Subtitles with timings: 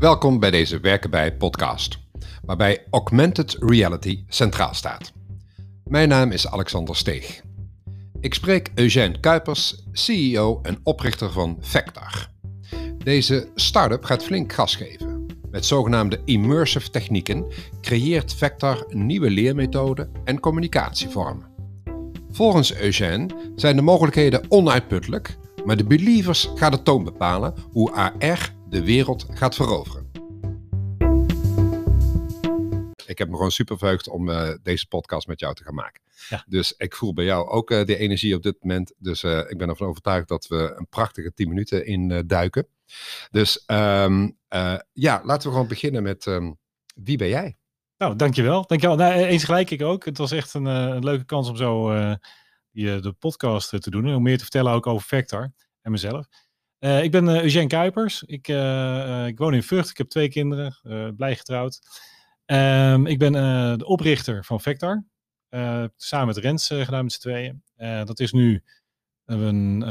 [0.00, 1.98] Welkom bij deze Werken bij podcast,
[2.44, 5.12] waarbij augmented reality centraal staat.
[5.84, 7.42] Mijn naam is Alexander Steeg.
[8.20, 12.28] Ik spreek Eugène Kuipers, CEO en oprichter van Vector.
[12.98, 15.26] Deze start-up gaat flink gas geven.
[15.50, 17.46] Met zogenaamde immersive technieken
[17.80, 21.46] creëert Vector nieuwe leermethoden en communicatievormen.
[22.30, 28.58] Volgens Eugène zijn de mogelijkheden onuitputtelijk, maar de believers gaan de toon bepalen hoe AR
[28.70, 30.10] de wereld gaat veroveren.
[33.06, 36.02] Ik heb me gewoon super verheugd om uh, deze podcast met jou te gaan maken.
[36.28, 36.44] Ja.
[36.46, 38.94] Dus ik voel bij jou ook uh, de energie op dit moment.
[38.98, 42.66] Dus uh, ik ben ervan overtuigd dat we een prachtige 10 minuten in duiken.
[43.30, 44.38] Dus um,
[44.92, 46.58] ja, laten we gewoon beginnen met um,
[46.94, 47.56] wie ben jij?
[47.96, 48.66] Nou, dankjewel.
[48.66, 48.96] dankjewel.
[48.96, 50.04] Nou, eens gelijk ik ook.
[50.04, 51.94] Het was echt een, een leuke kans om zo
[52.70, 54.06] die, de podcast te doen.
[54.06, 56.26] En om meer te vertellen ook over Vector en mezelf.
[56.80, 58.22] Uh, ik ben uh, Eugène Kuipers.
[58.22, 59.90] Ik, uh, ik, woon in Vught.
[59.90, 60.76] Ik heb twee kinderen.
[61.16, 61.80] blij getrouwd.
[62.46, 63.32] Um, ik ben
[63.78, 65.04] de oprichter van Vector.
[65.96, 67.62] samen met Rens gedaan met z'n tweeën.
[68.06, 68.62] dat is nu
[69.24, 69.84] een,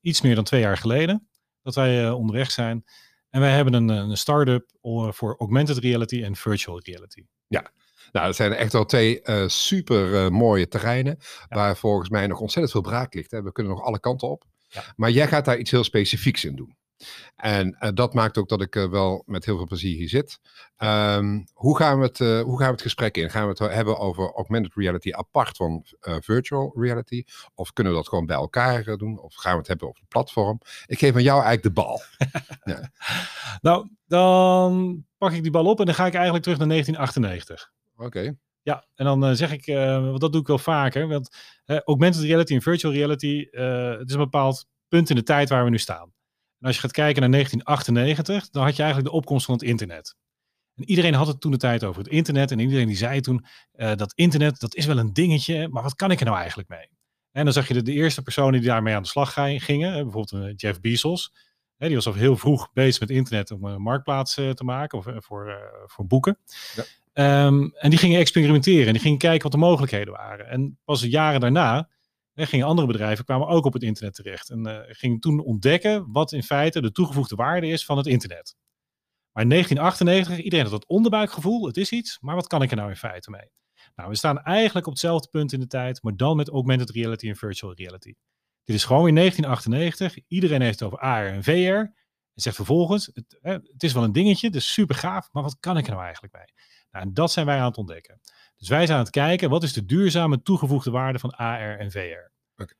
[0.00, 1.28] iets meer dan twee jaar geleden
[1.62, 2.84] dat wij onderweg zijn.
[3.30, 4.70] En wij hebben een, een start-up
[5.10, 7.24] voor augmented reality en virtual reality.
[7.46, 7.72] Ja,
[8.12, 11.16] nou, dat zijn echt wel twee uh, super uh, mooie terreinen.
[11.18, 11.56] Ja.
[11.56, 13.30] Waar volgens mij nog ontzettend veel braak ligt.
[13.30, 13.42] Hè.
[13.42, 14.44] We kunnen nog alle kanten op.
[14.96, 16.76] Maar jij gaat daar iets heel specifieks in doen.
[17.36, 20.40] En uh, dat maakt ook dat ik uh, wel met heel veel plezier hier zit.
[20.78, 23.30] Um, hoe, gaan we het, uh, hoe gaan we het gesprek in?
[23.30, 27.24] Gaan we het hebben over augmented reality apart van virtual reality?
[27.54, 29.20] Of kunnen we dat gewoon bij elkaar doen?
[29.20, 30.60] Of gaan we het hebben over het platform?
[30.86, 32.02] Ik geef aan jou eigenlijk de bal.
[32.74, 32.90] ja.
[33.60, 37.72] Nou, dan pak ik die bal op en dan ga ik eigenlijk terug naar 1998.
[37.96, 38.04] Oké.
[38.04, 38.36] Okay.
[38.62, 41.08] Ja, en dan zeg ik, want dat doe ik wel vaker.
[41.08, 45.64] Want augmented reality en virtual reality, het is een bepaald punt in de tijd waar
[45.64, 46.12] we nu staan.
[46.58, 49.64] En als je gaat kijken naar 1998, dan had je eigenlijk de opkomst van het
[49.64, 50.16] internet.
[50.74, 52.50] En iedereen had het toen de tijd over het internet.
[52.50, 55.94] En iedereen die zei toen, uh, dat internet, dat is wel een dingetje, maar wat
[55.94, 56.88] kan ik er nou eigenlijk mee?
[57.30, 60.52] En dan zag je de, eerste personen die daarmee aan de slag gingen, bijvoorbeeld uh,
[60.56, 61.32] Jeff Bezos.
[61.76, 64.98] Hè, die was al heel vroeg bezig met internet om een marktplaats uh, te maken
[64.98, 66.38] of voor, voor boeken.
[66.74, 66.82] Ja.
[67.14, 70.48] Um, en die gingen experimenteren en die gingen kijken wat de mogelijkheden waren.
[70.48, 71.90] En pas jaren daarna
[72.34, 74.50] en gingen andere bedrijven kwamen ook op het internet terecht.
[74.50, 78.56] En uh, gingen toen ontdekken wat in feite de toegevoegde waarde is van het internet.
[79.32, 82.76] Maar in 1998, iedereen had het onderbuikgevoel, het is iets, maar wat kan ik er
[82.76, 83.50] nou in feite mee?
[83.94, 87.28] Nou, we staan eigenlijk op hetzelfde punt in de tijd, maar dan met augmented reality
[87.28, 88.14] en virtual reality.
[88.64, 90.24] Dit is gewoon in 1998.
[90.28, 91.50] Iedereen heeft het over AR en VR.
[92.34, 95.76] En zegt vervolgens, het, het is wel een dingetje, dus super gaaf, maar wat kan
[95.76, 96.46] ik er nou eigenlijk mee?
[96.92, 98.20] Nou, en dat zijn wij aan het ontdekken.
[98.56, 101.90] Dus wij zijn aan het kijken, wat is de duurzame toegevoegde waarde van AR en
[101.90, 102.30] VR?
[102.56, 102.74] Oké,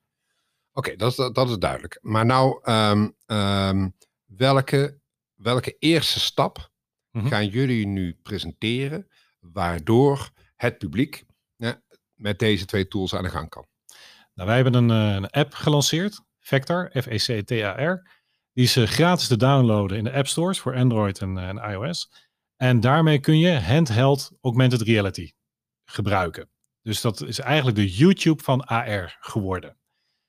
[0.73, 0.97] okay.
[0.97, 1.99] dat, is, dat is duidelijk.
[2.01, 5.01] Maar nou, um, um, welke,
[5.35, 6.71] welke eerste stap
[7.11, 7.31] mm -hmm.
[7.31, 9.09] gaan jullie nu presenteren,
[9.41, 11.25] waardoor het publiek
[11.57, 11.83] ja,
[12.15, 13.67] met deze twee tools aan de gang kan?
[14.35, 18.11] Nou, wij hebben een, eh, een app gelanceerd, Vector, F-E-C-T-A-R.
[18.53, 21.57] Die is uh, gratis te downloaden in de app stores voor Android en, uh, en
[21.57, 22.11] iOS.
[22.63, 25.33] En daarmee kun je handheld augmented reality
[25.85, 26.51] gebruiken.
[26.83, 29.79] Dus dat is eigenlijk de YouTube van AR geworden.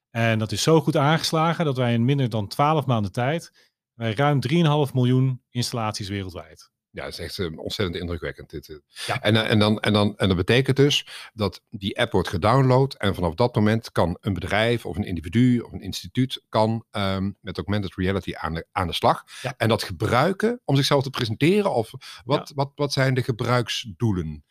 [0.10, 4.14] En dat is zo goed aangeslagen dat wij in minder dan 12 maanden tijd wij
[4.14, 4.40] ruim
[4.88, 6.72] 3,5 miljoen installaties wereldwijd.
[6.94, 8.50] Ja, dat is echt uh, ontzettend indrukwekkend.
[8.50, 8.70] Dit.
[8.70, 8.76] Eh.
[9.08, 9.22] Ja.
[9.22, 12.94] En, uh, en, dan, en, dan, en dat betekent dus dat die app wordt gedownload
[12.94, 17.38] en vanaf dat moment kan een bedrijf of een individu of een instituut kan um,
[17.42, 19.24] met augmented reality aan de, aan de slag.
[19.42, 19.54] Ja.
[19.58, 21.92] En dat gebruiken om zichzelf te presenteren of
[22.26, 22.56] wat, ja.
[22.56, 24.44] wat, wat zijn de gebruiksdoelen?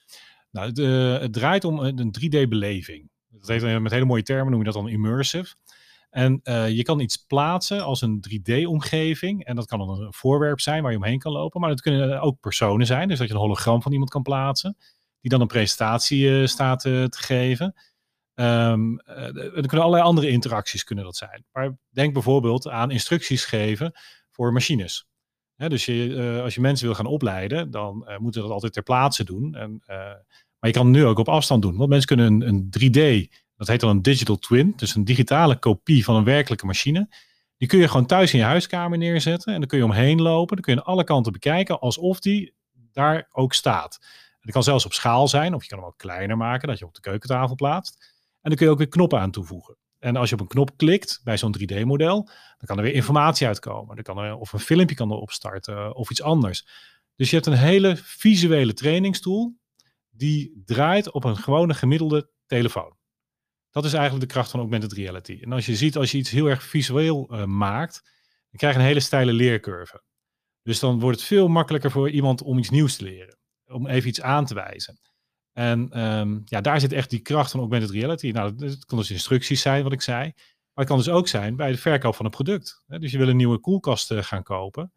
[0.50, 0.82] Nou,
[1.20, 3.10] het draait om een 3D-beleving.
[3.28, 5.54] Dat heet, met hele mooie termen noem je dat dan immersive.
[6.12, 9.44] En uh, je kan iets plaatsen als een 3D-omgeving.
[9.44, 11.60] En dat kan dan een voorwerp zijn waar je omheen kan lopen.
[11.60, 13.08] Maar het kunnen ook personen zijn.
[13.08, 14.76] Dus dat je een hologram van iemand kan plaatsen.
[15.20, 17.74] Die dan een presentatie uh, staat te geven.
[18.34, 21.44] Um, er kunnen allerlei andere interacties kunnen dat zijn.
[21.52, 23.92] Maar denk bijvoorbeeld aan instructies geven
[24.30, 25.06] voor machines.
[25.56, 29.24] Dus je, als je mensen wil gaan opleiden, dan moeten ze dat altijd ter plaatse
[29.24, 29.54] doen.
[29.54, 31.76] En, maar je kan het nu ook op afstand doen.
[31.76, 33.28] Want mensen kunnen een, een 3D,
[33.62, 37.08] dat heet dan een digital twin, dus een digitale kopie van een werkelijke machine.
[37.56, 39.52] Die kun je gewoon thuis in je huiskamer neerzetten.
[39.52, 40.56] En dan kun je omheen lopen.
[40.56, 42.54] Dan kun je aan alle kanten bekijken alsof die
[42.92, 43.98] daar ook staat.
[44.02, 46.78] En dat kan zelfs op schaal zijn, of je kan hem ook kleiner maken, dat
[46.78, 47.96] je op de keukentafel plaatst.
[48.40, 49.76] En dan kun je ook weer knoppen aan toevoegen.
[49.98, 52.24] En als je op een knop klikt bij zo'n 3D-model,
[52.58, 53.94] dan kan er weer informatie uitkomen.
[53.94, 56.66] Dan kan er, of een filmpje kan erop starten of iets anders.
[57.16, 59.54] Dus je hebt een hele visuele trainingstool
[60.10, 63.00] die draait op een gewone gemiddelde telefoon.
[63.72, 65.38] Dat is eigenlijk de kracht van augmented reality.
[65.40, 68.80] En als je ziet, als je iets heel erg visueel uh, maakt, dan krijg je
[68.80, 70.02] een hele steile leercurve.
[70.62, 73.38] Dus dan wordt het veel makkelijker voor iemand om iets nieuws te leren.
[73.66, 75.00] Om even iets aan te wijzen.
[75.52, 78.30] En ehm, ja, daar zit echt die kracht van augmented reality.
[78.30, 80.32] Nou, het kan dus instructies zijn, wat ik zei.
[80.74, 82.84] Maar het kan dus ook zijn bij de verkoop van een product.
[82.86, 84.92] Dus je wil een nieuwe koelkast eh, gaan kopen.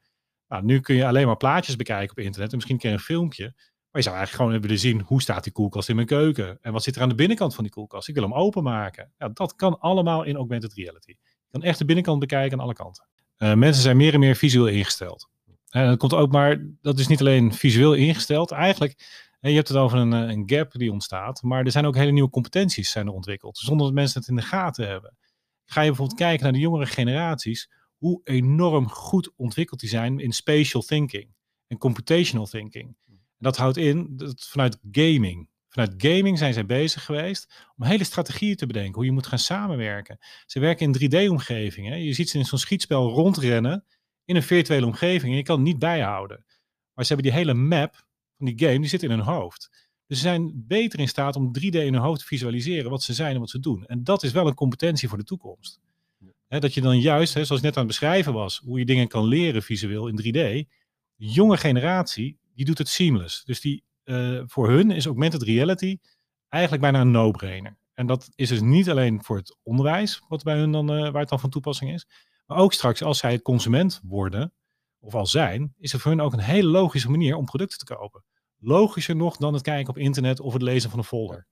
[0.48, 3.00] Nou, nu kun je alleen maar plaatjes bekijken op internet en misschien een keer een
[3.00, 3.54] filmpje.
[3.96, 6.72] Maar je zou eigenlijk gewoon willen zien hoe staat die koelkast in mijn keuken en
[6.72, 8.08] wat zit er aan de binnenkant van die koelkast.
[8.08, 9.12] Ik wil hem openmaken.
[9.18, 11.10] Ja, dat kan allemaal in augmented reality.
[11.10, 13.08] Je kan echt de binnenkant bekijken aan alle kanten.
[13.38, 15.30] Uh, mensen zijn meer en meer visueel ingesteld.
[15.70, 18.52] En dat komt ook maar, dat is niet alleen visueel ingesteld.
[18.52, 18.96] Eigenlijk,
[19.40, 22.12] je hebt het over een, eh, een gap die ontstaat, maar er zijn ook hele
[22.12, 25.18] nieuwe competenties zijn ontwikkeld, zonder dat mensen het in de gaten hebben.
[25.66, 30.32] Ga je bijvoorbeeld kijken naar de jongere generaties, hoe enorm goed ontwikkeld die zijn in
[30.32, 31.34] spatial thinking
[31.68, 32.96] en computational thinking.
[33.46, 35.50] Dat houdt in dat vanuit gaming.
[35.70, 39.40] Vanuit gaming zijn zij bezig geweest om hele strategieën te bedenken, hoe je moet gaan
[39.40, 40.18] samenwerken.
[40.46, 42.04] Ze werken in 3D-omgevingen.
[42.04, 43.86] Je ziet ze in zo'n schietspel rondrennen
[44.24, 46.46] in een virtuele omgeving en je kan het niet bijhouden.
[46.94, 47.96] Maar ze hebben die hele map
[48.38, 49.70] van die game, die zit in hun hoofd.
[50.08, 53.14] Dus ze zijn beter in staat om 3D in hun hoofd te visualiseren wat ze
[53.14, 53.86] zijn en wat ze doen.
[53.86, 55.80] En dat is wel een competentie voor de toekomst.
[56.48, 59.26] dat je dan juist, zoals ik net aan het beschrijven was, hoe je dingen kan
[59.26, 60.68] leren visueel in 3D.
[61.16, 63.44] De jonge generatie, die doet het seamless.
[63.44, 65.98] Dus die, uh, voor hun is augmented reality
[66.50, 67.78] eigenlijk bijna een no-brainer.
[67.94, 71.22] En dat is dus niet alleen voor het onderwijs, wat bij hun dan, uh, waar
[71.22, 72.08] het dan van toepassing is.
[72.46, 74.54] Maar ook straks als zij consument worden,
[75.00, 77.96] of al zijn, is het voor hun ook een hele logische manier om producten te
[77.96, 78.24] kopen
[78.66, 81.48] logischer nog dan het kijken op internet of het lezen van een folder.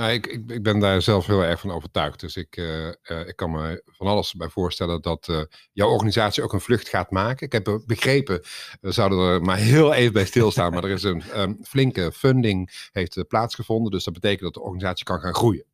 [0.00, 2.20] Nou, ik, ik, ik, ben daar zelf heel erg van overtuigd.
[2.20, 2.92] Dus ik, uh, uh,
[3.26, 5.40] ik kan me van alles bij voorstellen dat uh,
[5.72, 7.46] jouw organisatie ook een vlucht gaat maken.
[7.46, 8.40] Ik heb begrepen,
[8.80, 12.88] we zouden er maar heel even bij stilstaan, maar er is een um, flinke funding
[12.92, 13.90] heeft plaatsgevonden.
[13.90, 15.64] Dus dat betekent dat de organisatie kan gaan groeien.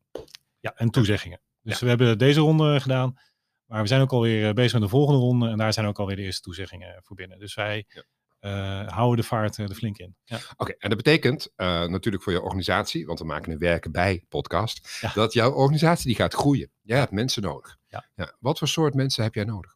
[0.59, 1.41] Ja, en toezeggingen.
[1.61, 1.83] Dus ja.
[1.83, 3.19] we hebben deze ronde gedaan,
[3.65, 5.49] maar we zijn ook alweer bezig met de volgende ronde.
[5.49, 7.39] En daar zijn ook alweer de eerste toezeggingen voor binnen.
[7.39, 7.85] Dus wij...
[7.87, 8.03] Ja
[8.41, 10.15] uh, houden de vaart er flink in.
[10.23, 10.39] Ja.
[10.57, 14.25] Oké, en dat betekent uh, natuurlijk voor je organisatie, want we maken een werken bij
[14.29, 15.11] podcast, ja.
[15.13, 16.71] dat jouw organisatie die gaat groeien.
[16.81, 17.77] Jij hebt mensen nodig.
[17.87, 18.05] Ja.
[18.15, 18.35] ja.
[18.39, 19.75] Wat voor soort mensen heb jij nodig?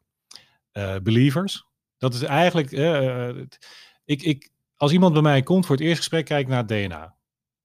[0.72, 1.66] Uh, believers.
[1.98, 2.70] Dat is eigenlijk,
[4.04, 7.16] ik, ik, als iemand bij mij komt voor het eerste gesprek, kijk naar het DNA.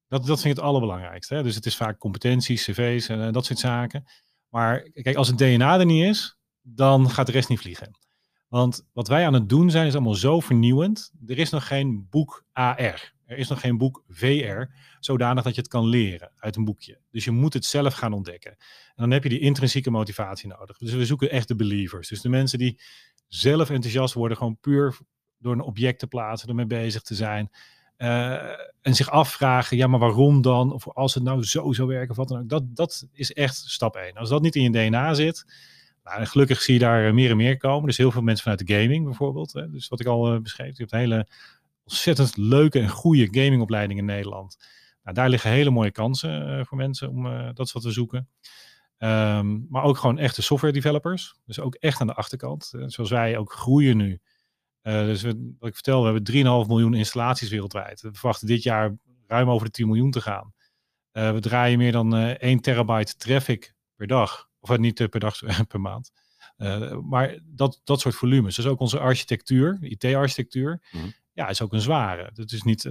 [0.08, 1.34] Dat, dat vind ik het allerbelangrijkste.
[1.34, 1.42] Hè?
[1.42, 4.04] Dus het is vaak competenties, cv's en dat soort zaken.
[4.48, 7.98] Maar kijk, als het DNA er niet is, dan gaat de rest niet vliegen.
[8.48, 11.12] Want wat wij aan het doen zijn, is allemaal zo vernieuwend.
[11.26, 13.16] Er is nog geen boek AR.
[13.24, 14.62] Er is nog geen boek VR,
[15.00, 17.00] zodanig dat je het kan leren uit een boekje.
[17.10, 18.50] Dus je moet het zelf gaan ontdekken.
[18.50, 20.78] En dan heb je die intrinsieke motivatie nodig.
[20.78, 22.08] Dus we zoeken echt de believers.
[22.08, 22.80] Dus de mensen die
[23.26, 24.98] zelf enthousiast worden, gewoon puur
[25.38, 27.50] door een object te plaatsen, ermee bezig te zijn.
[27.98, 28.32] Uh,
[28.80, 30.72] en zich afvragen, ja, maar waarom dan?
[30.72, 32.48] Of als het nou zo zou werken, of wat dan ook.
[32.48, 34.14] Dat, dat is echt stap 1.
[34.14, 35.44] Als dat niet in je DNA zit,
[36.14, 37.86] nou, gelukkig zie je daar eh, meer en meer komen.
[37.86, 39.52] Dus heel veel mensen vanuit de gaming bijvoorbeeld.
[39.52, 39.70] Hè.
[39.70, 40.70] Dus wat ik al uh, beschreef.
[40.70, 41.26] Je hebt hele
[41.84, 44.56] ontzettend leuke en goede gamingopleiding in Nederland.
[45.02, 48.28] Nou, daar liggen hele mooie kansen uh, voor mensen om dat soort te zoeken.
[48.98, 51.34] Um, maar ook gewoon echte software developers.
[51.44, 52.72] Dus ook echt aan de achterkant.
[52.86, 54.20] zoals wij ook groeien nu.
[54.82, 58.00] dus wat ik vertel, we hebben 3,5 miljoen installaties wereldwijd.
[58.00, 58.96] We verwachten dit jaar
[59.26, 60.52] ruim over de 10 miljoen te gaan.
[61.12, 64.47] we draaien meer dan 1 terabyte traffic per dag.
[64.60, 65.38] Of niet eh, per dag,
[65.68, 66.10] per maand.
[66.58, 68.56] Uh, maar dat, dat soort volumes.
[68.56, 71.12] Dus ook onze architectuur, IT-architectuur, mm -hmm.
[71.32, 72.30] ja, is ook een zware.
[72.34, 72.82] Dat is niet,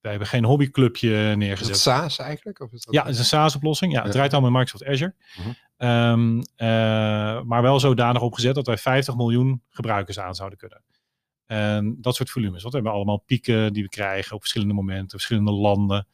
[0.00, 1.74] wij hebben geen hobbyclubje neergezet.
[1.74, 2.60] Is SaaS eigenlijk?
[2.60, 3.92] Of is dat ja, het is een SaaS-oplossing.
[3.92, 5.14] Ja, het draait allemaal met Microsoft Azure.
[5.36, 5.44] Mm
[5.76, 5.88] -hmm.
[5.88, 10.82] um, uh, maar wel zodanig opgezet dat wij 50 miljoen gebruikers aan zouden kunnen.
[11.46, 12.62] En dat soort volumes.
[12.62, 16.06] Want we hebben allemaal pieken die we krijgen op verschillende momenten, verschillende landen.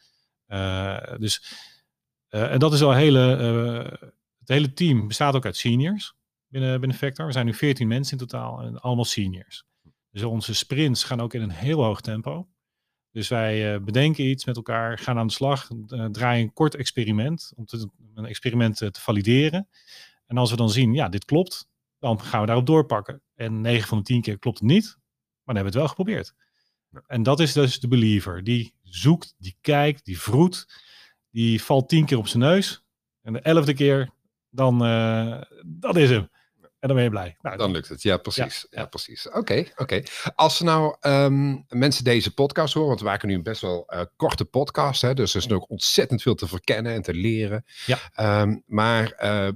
[0.48, 1.44] Uh, dus,
[2.28, 4.12] en dat is al hele
[4.44, 6.14] het hele team bestaat ook uit seniors
[6.48, 7.26] binnen, binnen Vector.
[7.26, 9.64] We zijn nu 14 mensen in totaal en allemaal seniors.
[10.10, 12.48] Dus onze sprints gaan ook in een heel hoog tempo.
[13.10, 16.74] Dus wij uh, bedenken iets met elkaar, gaan aan de slag, uh, draaien een kort
[16.74, 19.68] experiment om te, een experiment uh, te valideren.
[20.26, 23.22] En als we dan zien, ja, dit klopt, dan gaan we daarop doorpakken.
[23.34, 25.88] En 9 van de 10 keer klopt het niet, maar dan hebben we het wel
[25.88, 26.34] geprobeerd.
[27.06, 28.44] En dat is dus de believer.
[28.44, 30.66] Die zoekt, die kijkt, die vroet,
[31.30, 32.84] die valt 10 keer op zijn neus.
[33.22, 34.10] En de elfde keer
[34.54, 36.28] dan uh, dat is hem.
[36.60, 37.36] En dan ben je blij.
[37.40, 38.66] Nou, dan lukt het, ja precies.
[38.70, 38.86] Ja, ja.
[38.86, 39.30] precies.
[39.30, 40.02] Oké, oké.
[40.34, 44.00] Als nou um, mensen deze podcast horen, want we maken nu een best wel uh,
[44.16, 47.64] korte podcast, hè, dus er is nog ontzettend veel te verkennen en te leren.
[47.86, 48.40] Ja.
[48.42, 49.48] Um, maar uh,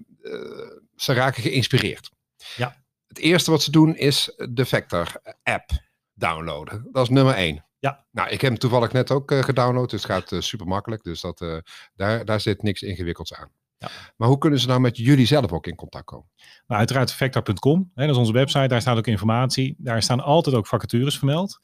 [0.97, 2.11] ze raken geïnspireerd.
[2.57, 2.85] Ja.
[3.07, 5.13] Het eerste wat ze doen is de Vector
[5.43, 5.71] app
[6.15, 6.89] downloaden.
[6.93, 7.67] Dat is nummer één.
[7.79, 8.07] Ja.
[8.11, 11.03] Nou, ik heb hem toevallig net ook gedownload, dus het gaat super makkelijk.
[11.03, 11.63] Dus dat,
[11.95, 13.51] daar, daar zit niks ingewikkelds aan.
[13.79, 13.91] Ja.
[14.17, 16.31] Maar hoe kunnen ze nou met jullie zelf ook in contact komen?
[16.67, 19.75] Nou, uiteraard vector.com, dat is onze website, daar staat ook informatie.
[19.79, 21.61] Daar staan altijd ook vacatures vermeld.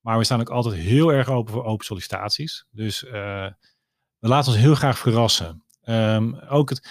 [0.00, 2.66] Maar we staan ook altijd heel erg open voor open sollicitaties.
[2.70, 3.12] Dus uh,
[4.18, 5.64] we laten ons heel graag verrassen.
[5.84, 6.88] Um, ook het,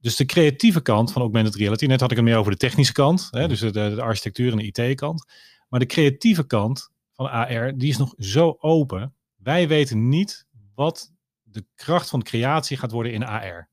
[0.00, 1.86] dus de creatieve kant van augmented reality.
[1.86, 4.58] Net had ik het meer over de technische kant, hè, dus de, de architectuur en
[4.58, 5.24] de IT-kant.
[5.68, 9.14] Maar de creatieve kant van AR, die is nog zo open.
[9.36, 13.68] Wij weten niet wat de kracht van creatie gaat worden in AR.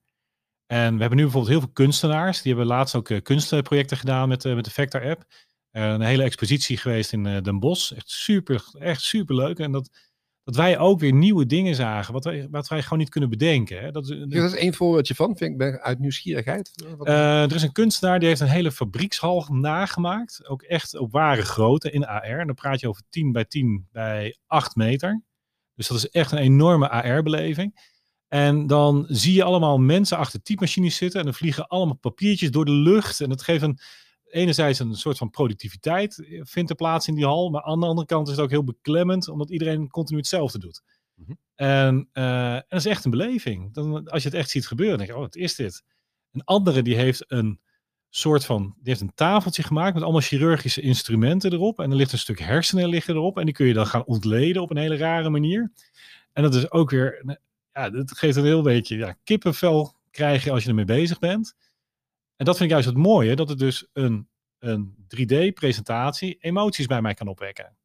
[0.72, 2.42] En we hebben nu bijvoorbeeld heel veel kunstenaars.
[2.42, 5.26] Die hebben laatst ook uh, kunstprojecten gedaan met, uh, met de Vector app.
[5.72, 7.92] Uh, een hele expositie geweest in Den Bosch.
[7.92, 9.60] Echt super, echt super leuk.
[9.60, 9.90] En dat,
[10.44, 13.82] dat wij ook weer nieuwe dingen zagen, wat wij, wat wij gewoon niet kunnen bedenken.
[13.82, 13.92] Hè.
[13.92, 16.72] Dat, is, dat is één voorbeeldje van, vind ik, uit nieuwsgierigheid.
[17.04, 20.48] er is een kunstenaar die heeft een hele fabriekshal nagemaakt.
[20.48, 22.40] Ook echt op ware grootte in AR.
[22.40, 25.24] En dan praat je over 10 bij 10 bij 8 meter.
[25.76, 27.98] Dus dat is echt een enorme AR-beleving.
[28.30, 32.66] En dan zie je allemaal mensen achter typemachines zitten en dan vliegen allemaal papiertjes door
[32.66, 33.22] de lucht.
[33.22, 33.80] En dat geeft een,
[34.30, 37.50] enerzijds een soort van productiviteit eh, vindt er plaats in die hal.
[37.50, 40.82] Maar aan de andere kant is het ook heel beklemmend, omdat iedereen continu hetzelfde doet.
[41.16, 41.32] Mhm.
[41.56, 43.74] en, uh, en, dat is echt een beleving.
[43.74, 45.84] Dan, als je het echt ziet gebeuren, denk je, oh, wat is dit?
[46.32, 47.60] Een andere die heeft een
[48.10, 51.80] soort van, die heeft een tafeltje gemaakt met allemaal chirurgische instrumenten erop.
[51.80, 53.38] En er ligt een stuk hersenen liggen erop.
[53.38, 55.72] En die kun je dan gaan ontleden op een hele rare manier.
[56.34, 57.40] En dat is ook weer
[57.80, 61.56] ja, dat geeft een heel beetje ja, kippenvel krijgen als je ermee bezig bent.
[62.36, 67.02] En dat vind ik juist het mooie, dat het dus een, een 3D-presentatie emoties bij
[67.02, 67.78] mij kan opwekken.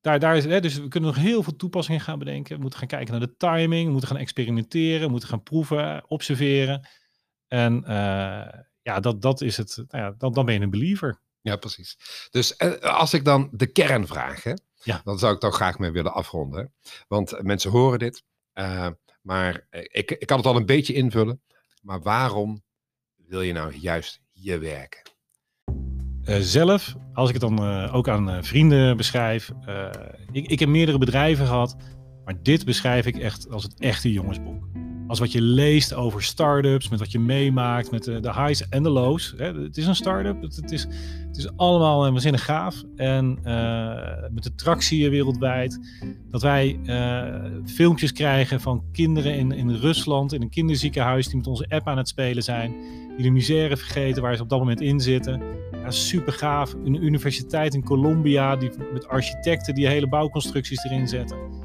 [0.00, 2.54] Daar, daar is, hè, dus we kunnen nog heel veel toepassingen gaan bedenken.
[2.56, 6.10] We moeten gaan kijken naar de timing, we moeten gaan experimenteren, we moeten gaan proeven,
[6.10, 6.88] observeren.
[7.48, 8.48] En uh,
[8.82, 9.76] ja, dat, dat is het.
[9.76, 11.20] Nou ja, dan, dan ben je een believer.
[11.40, 11.98] Ja, precies.
[12.30, 14.52] Dus uh, als ik dan de kern vraag, hè,
[14.82, 15.00] ja.
[15.04, 16.72] dan zou ik toch graag mee willen afronden.
[17.08, 18.24] Want mensen horen dit.
[18.58, 18.88] Uh,
[19.22, 21.42] maar ik, ik kan het al een beetje invullen.
[21.82, 22.62] Maar waarom
[23.16, 25.00] wil je nou juist hier werken?
[26.22, 29.52] Uh, zelf, als ik het dan ook aan vrienden beschrijf.
[30.32, 31.76] ik, ik heb meerdere bedrijven gehad.
[32.24, 36.88] Maar dit beschrijf ik echt als het echte jongensboek als wat je leest over startups,
[36.88, 39.34] met wat je meemaakt, met de, de highs en de lows.
[39.36, 39.62] Hè.
[39.62, 40.86] Het is een start-up, het, het, is,
[41.28, 42.82] het is allemaal waanzinnig gaaf.
[42.96, 43.94] En uh,
[44.30, 45.80] met de tractie wereldwijd,
[46.30, 46.78] dat wij
[47.64, 51.98] filmpjes krijgen van kinderen in, in Rusland, in een kinderziekenhuis, die met onze app aan
[51.98, 52.74] het spelen zijn,
[53.16, 55.42] die de misère vergeten waar ze op dat moment in zitten.
[55.88, 56.74] Super gaaf.
[56.84, 61.55] Een universiteit in Colombia, die met architecten die hele bouwconstructies erin zetten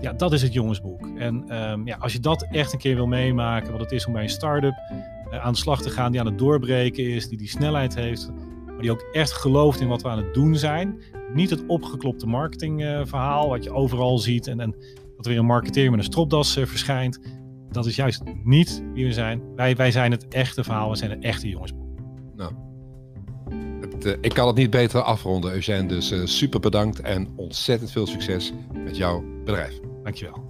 [0.00, 1.08] ja, dat is het jongensboek.
[1.16, 4.12] En um, ja, als je dat echt een keer wil meemaken, wat het is om
[4.12, 4.74] bij een start-up
[5.32, 8.30] uh, aan de slag te gaan, die aan het doorbreken is, die die snelheid heeft,
[8.66, 11.00] maar die ook echt gelooft in wat we aan het doen zijn.
[11.34, 14.70] Niet het opgeklopte marketingverhaal, uh, wat je overal ziet en, en
[15.16, 17.20] dat er weer een marketeer met een stropdas uh, verschijnt.
[17.70, 19.42] Dat is juist niet wie we zijn.
[19.56, 21.88] Wij, wij zijn het echte verhaal, we zijn het echte jongensboek.
[22.36, 22.52] Nou,
[24.20, 25.86] ik kan het niet beter afronden, Eugène.
[25.86, 28.52] Dus super bedankt en ontzettend veel succes
[28.84, 29.87] met jouw bedrijf.
[30.08, 30.47] Dankjewel.